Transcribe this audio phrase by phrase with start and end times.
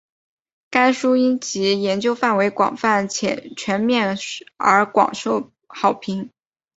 [0.71, 4.17] 该书因其研究范围广泛且全面
[4.57, 6.31] 而广受好评。